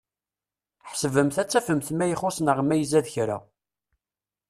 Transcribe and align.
Ḥesbemt 0.89 1.37
ad 1.41 1.49
tafemt 1.49 1.87
ma 1.93 2.05
ixuṣ 2.13 2.37
neɣ 2.41 2.59
ma 2.63 2.75
izad 2.77 3.07
kra. 3.13 3.37